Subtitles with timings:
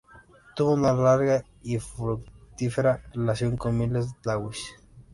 [0.55, 4.73] Tuvo una larga y fructífera relación con Miles Davis.